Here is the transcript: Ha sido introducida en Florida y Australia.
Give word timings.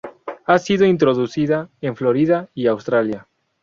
Ha 0.47 0.57
sido 0.57 0.87
introducida 0.87 1.69
en 1.79 1.95
Florida 1.95 2.49
y 2.55 2.65
Australia. 2.65 3.27